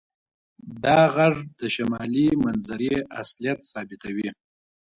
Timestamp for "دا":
0.83-0.99